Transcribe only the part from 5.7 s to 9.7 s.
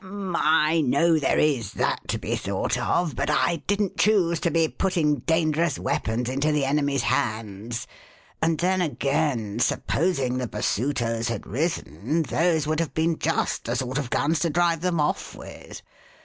weapons into the enemy's hands. And then, again,